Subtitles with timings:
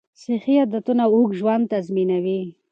[0.21, 2.41] صحي عادتونه اوږد ژوند تضمینوي.